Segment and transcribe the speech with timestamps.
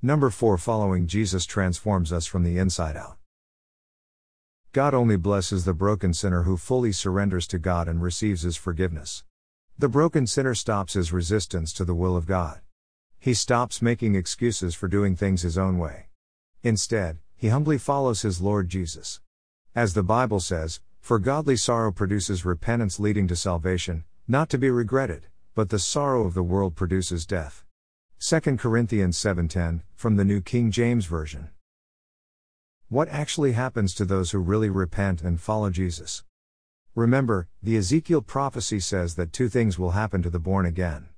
[0.00, 3.16] Number 4 Following Jesus transforms us from the inside out.
[4.72, 9.24] God only blesses the broken sinner who fully surrenders to God and receives his forgiveness.
[9.76, 12.60] The broken sinner stops his resistance to the will of God.
[13.18, 16.06] He stops making excuses for doing things his own way.
[16.62, 19.20] Instead, he humbly follows his Lord Jesus.
[19.74, 24.70] As the Bible says, for godly sorrow produces repentance leading to salvation, not to be
[24.70, 25.26] regretted,
[25.56, 27.64] but the sorrow of the world produces death.
[28.20, 31.50] 2 Corinthians 7:10 from the New King James Version.
[32.88, 36.24] What actually happens to those who really repent and follow Jesus?
[36.96, 41.10] Remember, the Ezekiel prophecy says that two things will happen to the born again.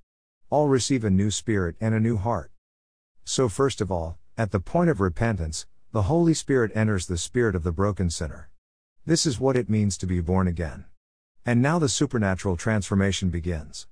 [0.51, 2.53] All receive a new spirit and a new heart.
[3.25, 7.55] So, first of all, at the point of repentance, the Holy Spirit enters the spirit
[7.55, 8.51] of the broken sinner.
[9.07, 10.85] This is what it means to be born again.
[11.47, 13.87] And now the supernatural transformation begins.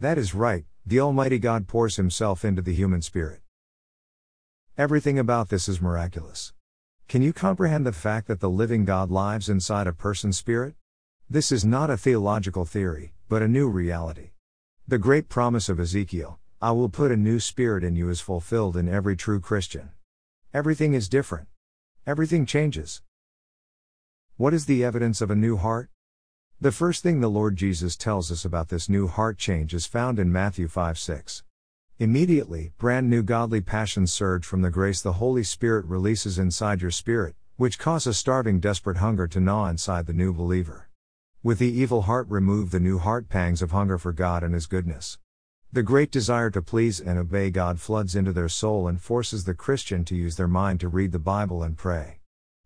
[0.00, 3.40] That is right, the Almighty God pours Himself into the human spirit.
[4.78, 6.52] Everything about this is miraculous.
[7.08, 10.76] Can you comprehend the fact that the living God lives inside a person's spirit?
[11.28, 14.30] This is not a theological theory, but a new reality.
[14.86, 18.76] The great promise of Ezekiel, I will put a new spirit in you, is fulfilled
[18.76, 19.90] in every true Christian.
[20.54, 21.48] Everything is different.
[22.06, 23.02] Everything changes.
[24.36, 25.90] What is the evidence of a new heart?
[26.58, 30.18] The first thing the Lord Jesus tells us about this new heart change is found
[30.18, 31.42] in Matthew 5 6.
[31.98, 36.90] Immediately, brand new godly passions surge from the grace the Holy Spirit releases inside your
[36.90, 40.88] spirit, which cause a starving, desperate hunger to gnaw inside the new believer.
[41.42, 44.64] With the evil heart removed, the new heart pangs of hunger for God and His
[44.64, 45.18] goodness.
[45.70, 49.52] The great desire to please and obey God floods into their soul and forces the
[49.52, 52.20] Christian to use their mind to read the Bible and pray.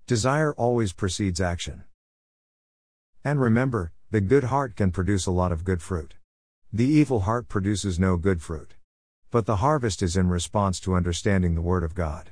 [0.06, 1.82] Desire always precedes action.
[3.22, 6.14] And remember, the good heart can produce a lot of good fruit.
[6.72, 8.74] The evil heart produces no good fruit.
[9.30, 12.30] But the harvest is in response to understanding the Word of God.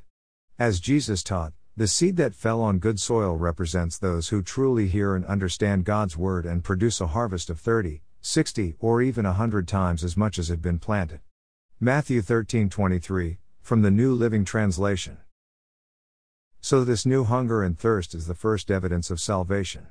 [0.58, 5.14] As Jesus taught, the seed that fell on good soil represents those who truly hear
[5.14, 9.68] and understand God's Word and produce a harvest of 30, 60, or even a hundred
[9.68, 11.20] times as much as had been planted.
[11.78, 15.18] Matthew 13:23, from the New Living Translation.
[16.60, 19.88] So this new hunger and thirst is the first evidence of salvation.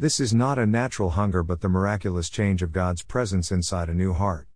[0.00, 3.94] This is not a natural hunger but the miraculous change of God's presence inside a
[3.94, 4.46] new heart.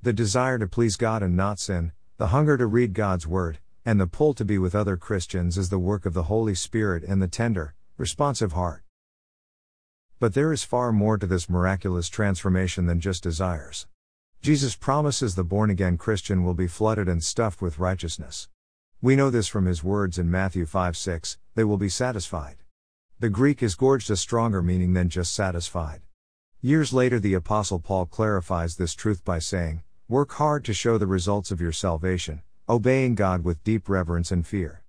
[0.00, 4.00] The desire to please God and not sin, the hunger to read God's Word, and
[4.00, 7.20] the pull to be with other Christians is the work of the Holy Spirit and
[7.20, 8.84] the tender, responsive heart.
[10.18, 13.86] But there is far more to this miraculous transformation than just desires.
[14.40, 18.48] Jesus promises the born again Christian will be flooded and stuffed with righteousness.
[19.02, 22.56] We know this from his words in Matthew 5 6, they will be satisfied.
[23.18, 26.02] The Greek is gorged a stronger meaning than just satisfied.
[26.60, 31.06] Years later, the Apostle Paul clarifies this truth by saying, Work hard to show the
[31.06, 34.82] results of your salvation, obeying God with deep reverence and fear.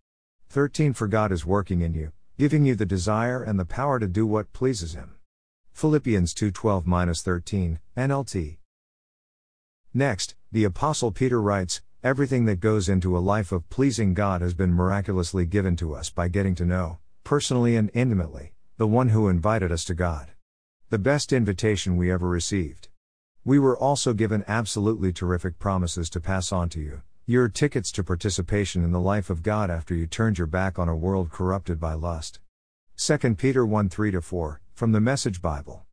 [0.49, 4.09] 13 For God is working in you, giving you the desire and the power to
[4.09, 5.15] do what pleases Him.
[5.71, 8.57] Philippians 2:12 13, NLT.
[9.93, 14.53] Next, the Apostle Peter writes, Everything that goes into a life of pleasing God has
[14.53, 19.27] been miraculously given to us by getting to know, personally and intimately, the one who
[19.27, 20.29] invited us to God.
[20.89, 22.87] The best invitation we ever received.
[23.43, 28.03] We were also given absolutely terrific promises to pass on to you, your tickets to
[28.05, 31.81] participation in the life of God after you turned your back on a world corrupted
[31.81, 32.39] by lust.
[32.95, 35.83] 2 Peter 1 3 4, from the Message Bible.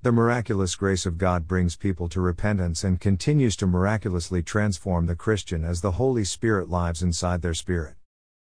[0.00, 5.14] The miraculous grace of God brings people to repentance and continues to miraculously transform the
[5.14, 7.97] Christian as the Holy Spirit lives inside their spirit.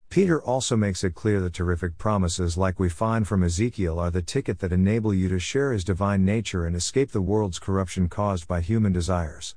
[0.10, 4.22] Peter also makes it clear that terrific promises like we find from Ezekiel are the
[4.22, 8.48] ticket that enable you to share his divine nature and escape the world's corruption caused
[8.48, 9.56] by human desires.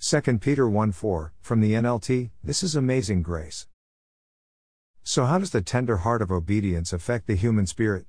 [0.00, 3.66] 2 Peter 1 4, from the NLT, this is amazing grace.
[5.02, 8.06] So, how does the tender heart of obedience affect the human spirit?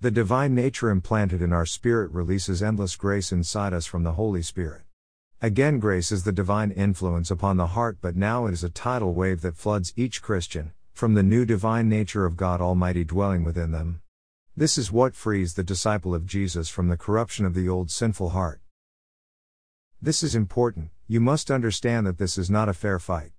[0.00, 4.42] The divine nature implanted in our spirit releases endless grace inside us from the Holy
[4.42, 4.82] Spirit.
[5.40, 9.14] Again, grace is the divine influence upon the heart, but now it is a tidal
[9.14, 13.72] wave that floods each Christian, from the new divine nature of God Almighty dwelling within
[13.72, 14.00] them.
[14.56, 18.28] This is what frees the disciple of Jesus from the corruption of the old sinful
[18.28, 18.60] heart.
[20.00, 23.32] This is important, you must understand that this is not a fair fight.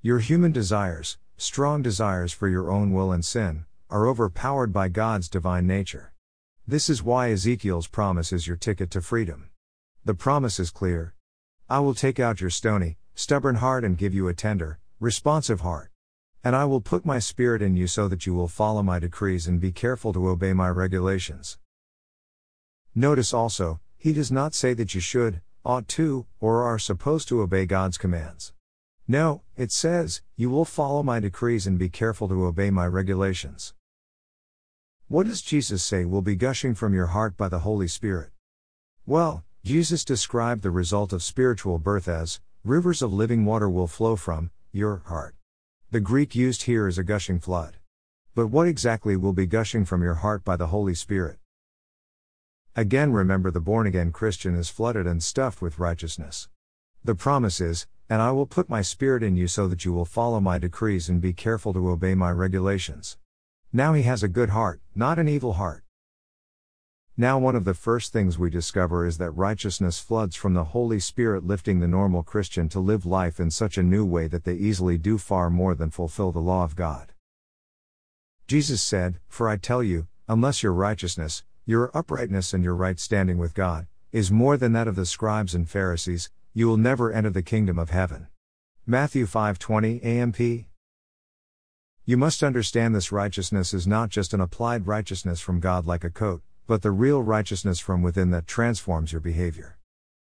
[0.00, 5.28] Your human desires, strong desires for your own will and sin, are overpowered by God's
[5.28, 6.12] divine nature.
[6.64, 9.50] This is why Ezekiel's promise is your ticket to freedom.
[10.04, 11.14] The promise is clear
[11.68, 15.89] I will take out your stony, stubborn heart and give you a tender, responsive heart.
[16.42, 19.46] And I will put my spirit in you so that you will follow my decrees
[19.46, 21.58] and be careful to obey my regulations.
[22.94, 27.42] Notice also, he does not say that you should, ought to, or are supposed to
[27.42, 28.54] obey God's commands.
[29.06, 33.74] No, it says, You will follow my decrees and be careful to obey my regulations.
[35.08, 38.30] What does Jesus say will be gushing from your heart by the Holy Spirit?
[39.04, 44.16] Well, Jesus described the result of spiritual birth as, rivers of living water will flow
[44.16, 45.34] from your heart.
[45.92, 47.78] The Greek used here is a gushing flood.
[48.36, 51.38] But what exactly will be gushing from your heart by the Holy Spirit?
[52.76, 56.48] Again, remember the born again Christian is flooded and stuffed with righteousness.
[57.02, 60.04] The promise is, and I will put my spirit in you so that you will
[60.04, 63.18] follow my decrees and be careful to obey my regulations.
[63.72, 65.82] Now he has a good heart, not an evil heart.
[67.16, 71.00] Now, one of the first things we discover is that righteousness floods from the Holy
[71.00, 74.54] Spirit, lifting the normal Christian to live life in such a new way that they
[74.54, 77.12] easily do far more than fulfill the law of God.
[78.46, 83.38] Jesus said, For I tell you, unless your righteousness, your uprightness, and your right standing
[83.38, 87.30] with God, is more than that of the scribes and Pharisees, you will never enter
[87.30, 88.26] the kingdom of heaven.
[88.86, 90.66] Matthew 5:20 AMP
[92.04, 96.10] You must understand this righteousness is not just an applied righteousness from God like a
[96.10, 99.76] coat, but the real righteousness from within that transforms your behavior.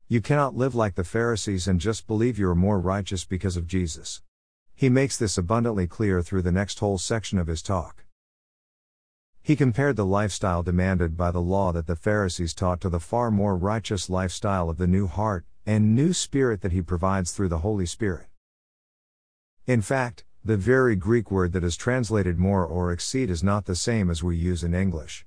[0.09, 3.67] You cannot live like the Pharisees and just believe you are more righteous because of
[3.67, 4.23] Jesus.
[4.75, 8.07] He makes this abundantly clear through the next whole section of his talk.
[9.43, 13.31] He compared the lifestyle demanded by the law that the Pharisees taught to the far
[13.31, 17.59] more righteous lifestyle of the new heart and new spirit that he provides through the
[17.59, 18.29] Holy Spirit.
[19.67, 23.77] In fact, the very Greek word that is translated more or exceed is not the
[23.77, 25.27] same as we use in English.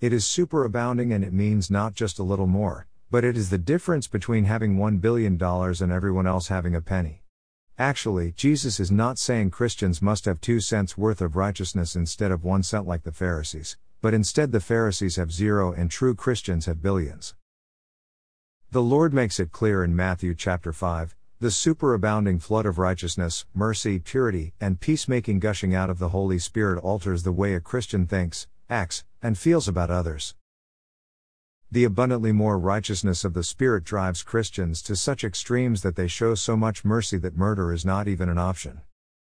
[0.00, 3.58] It is superabounding and it means not just a little more, but it is the
[3.58, 7.22] difference between having $1 billion and everyone else having a penny.
[7.76, 12.42] Actually, Jesus is not saying Christians must have two cents worth of righteousness instead of
[12.42, 16.80] one cent like the Pharisees, but instead the Pharisees have zero and true Christians have
[16.80, 17.34] billions.
[18.70, 23.98] The Lord makes it clear in Matthew chapter 5 the superabounding flood of righteousness, mercy,
[23.98, 28.46] purity, and peacemaking gushing out of the Holy Spirit alters the way a Christian thinks,
[28.70, 30.34] acts, and feels about others.
[31.72, 36.34] The abundantly more righteousness of the Spirit drives Christians to such extremes that they show
[36.34, 38.80] so much mercy that murder is not even an option.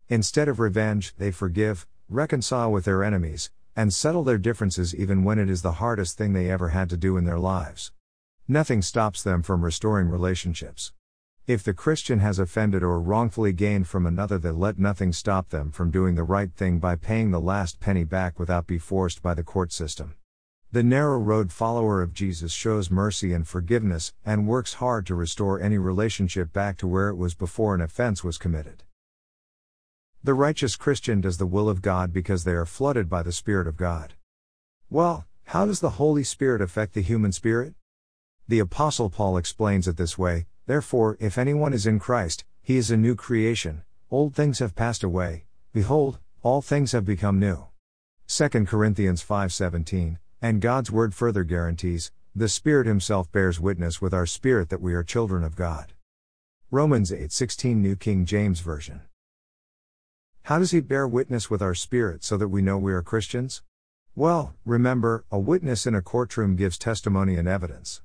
[0.07, 5.39] Instead of revenge, they forgive, reconcile with their enemies, and settle their differences even when
[5.39, 7.91] it is the hardest thing they ever had to do in their lives.
[8.47, 10.91] Nothing stops them from restoring relationships.
[11.49, 15.71] If the Christian has offended or wrongfully gained from another, then let nothing stop them
[15.71, 19.33] from doing the right thing by paying the last penny back without be forced by
[19.33, 20.13] the court system.
[20.71, 25.59] The narrow road follower of Jesus shows mercy and forgiveness and works hard to restore
[25.59, 28.83] any relationship back to where it was before an offense was committed.
[30.23, 33.65] The righteous Christian does the will of God because they are flooded by the Spirit
[33.65, 34.13] of God.
[34.87, 37.73] Well, how does the Holy Spirit affect the human spirit?
[38.47, 42.91] The Apostle Paul explains it this way Therefore, if anyone is in Christ, he is
[42.91, 43.81] a new creation,
[44.11, 47.65] old things have passed away, behold, all things have become new.
[48.27, 54.27] 2 Corinthians 5:17, and God's word further guarantees, the Spirit himself bears witness with our
[54.27, 55.93] spirit that we are children of God.
[56.69, 59.01] Romans 8:16 New King James Version.
[60.43, 63.63] How does he bear witness with our spirit so that we know we are Christians?
[64.13, 68.03] Well, remember, a witness in a courtroom gives testimony and evidence.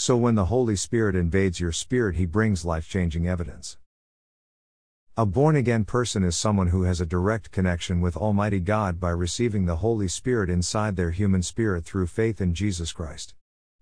[0.00, 3.78] So when the Holy Spirit invades your spirit, he brings life changing evidence.
[5.16, 9.10] A born again person is someone who has a direct connection with Almighty God by
[9.10, 13.34] receiving the Holy Spirit inside their human spirit through faith in Jesus Christ.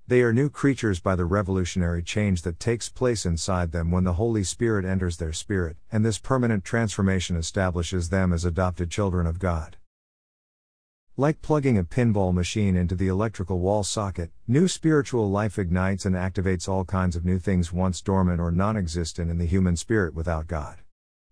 [0.07, 4.15] They are new creatures by the revolutionary change that takes place inside them when the
[4.15, 9.39] Holy Spirit enters their spirit, and this permanent transformation establishes them as adopted children of
[9.39, 9.77] God.
[11.19, 16.15] Like plugging a pinball machine into the electrical wall socket, new spiritual life ignites and
[16.15, 20.13] activates all kinds of new things once dormant or non existent in the human spirit
[20.13, 20.83] without God.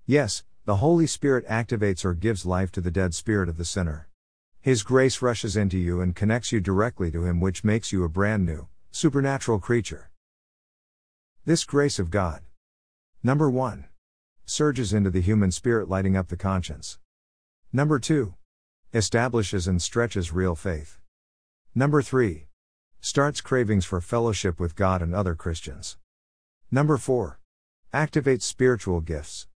[0.07, 4.09] Yes, the Holy Spirit activates or gives life to the dead spirit of the sinner.
[4.63, 8.09] His grace rushes into you and connects you directly to Him, which makes you a
[8.09, 10.11] brand new, supernatural creature.
[11.45, 12.41] This grace of God.
[13.23, 13.85] Number 1.
[14.47, 16.99] Surges into the human spirit, lighting up the conscience.
[17.71, 18.33] Number 2
[18.95, 21.01] establishes and stretches real faith.
[21.75, 22.47] Number 3.
[23.01, 25.99] Starts cravings for fellowship with God and other Christians.
[26.71, 27.41] Number 4.
[27.93, 29.49] Activates spiritual gifts.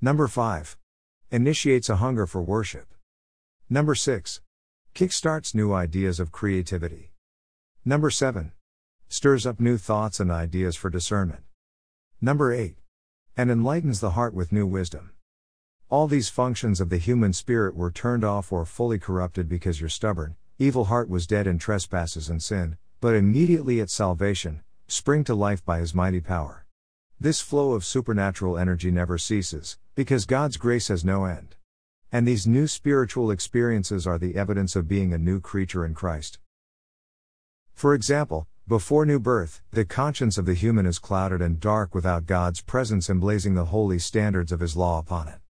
[0.00, 0.76] Number 5.
[1.30, 2.92] Initiates a hunger for worship.
[3.70, 4.40] Number 6.
[4.92, 7.12] Kickstarts new ideas of creativity.
[7.84, 8.50] Number 7.
[9.08, 11.44] Stirs up new thoughts and ideas for discernment.
[12.20, 12.74] Number 8.
[13.36, 15.13] And enlightens the heart with new wisdom.
[15.90, 19.90] All these functions of the human spirit were turned off or fully corrupted because your
[19.90, 25.34] stubborn, evil heart was dead in trespasses and sin, but immediately at salvation, spring to
[25.34, 26.64] life by his mighty power.
[27.20, 31.54] This flow of supernatural energy never ceases, because God's grace has no end.
[32.10, 36.38] And these new spiritual experiences are the evidence of being a new creature in Christ.
[37.74, 42.24] For example, before new birth, the conscience of the human is clouded and dark without
[42.24, 45.43] God's presence emblazing the holy standards of His law upon it.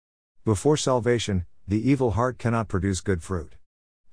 [0.46, 3.56] Before salvation, the evil heart cannot produce good fruit.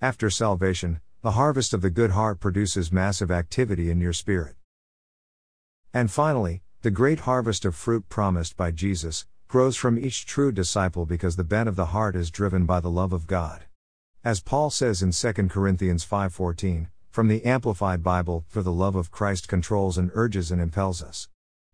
[0.00, 4.54] After salvation, the harvest of the good heart produces massive activity in your spirit.
[5.92, 11.04] And finally, the great harvest of fruit promised by Jesus grows from each true disciple
[11.04, 13.64] because the bent of the heart is driven by the love of God.
[14.22, 19.10] As Paul says in 2 Corinthians 5:14, from the Amplified Bible, for the love of
[19.10, 21.28] Christ controls and urges and impels us.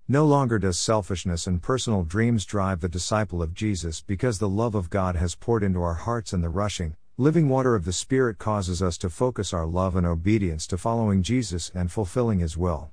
[0.08, 4.76] No longer does selfishness and personal dreams drive the disciple of Jesus because the love
[4.76, 8.38] of God has poured into our hearts and the rushing, living water of the Spirit
[8.38, 12.92] causes us to focus our love and obedience to following Jesus and fulfilling His will.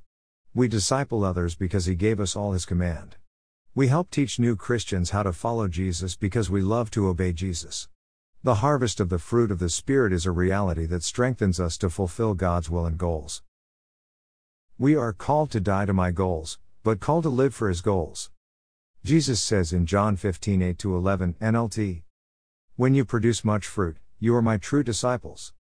[0.56, 3.18] We disciple others because He gave us all His command.
[3.76, 7.90] We help teach new Christians how to follow Jesus because we love to obey Jesus.
[8.42, 11.92] The harvest of the fruit of the Spirit is a reality that strengthens us to
[11.92, 13.44] fulfill God's will and goals.
[14.80, 18.30] We are called to die to my goals, but called to live for his goals.
[19.06, 22.04] Jesus says in John 15 8 11 NLT.
[22.76, 25.54] When you produce much fruit, you are my true disciples.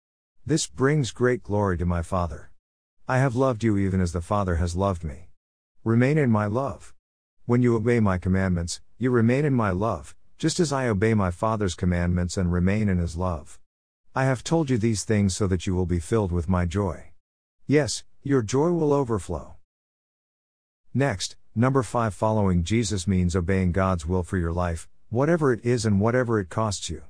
[0.44, 2.50] This brings great glory to my Father.
[3.08, 5.28] I have loved you even as the Father has loved me.
[5.84, 6.92] Remain in my love.
[7.46, 11.30] When you obey my commandments, you remain in my love, just as I obey my
[11.30, 13.60] Father's commandments and remain in his love.
[14.14, 17.12] I have told you these things so that you will be filled with my joy.
[17.66, 19.56] Yes, your joy will overflow.
[20.94, 25.86] Next, number 5 following Jesus means obeying God's will for your life, whatever it is
[25.86, 27.02] and whatever it costs you.